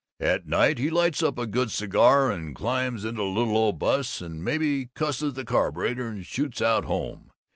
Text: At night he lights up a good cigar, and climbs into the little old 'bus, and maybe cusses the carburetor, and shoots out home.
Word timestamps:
At 0.19 0.47
night 0.47 0.79
he 0.79 0.89
lights 0.89 1.21
up 1.21 1.37
a 1.37 1.45
good 1.45 1.69
cigar, 1.69 2.31
and 2.31 2.55
climbs 2.55 3.05
into 3.05 3.19
the 3.21 3.25
little 3.27 3.55
old 3.55 3.77
'bus, 3.77 4.19
and 4.19 4.43
maybe 4.43 4.87
cusses 4.95 5.35
the 5.35 5.45
carburetor, 5.45 6.07
and 6.07 6.25
shoots 6.25 6.59
out 6.59 6.85
home. 6.85 7.29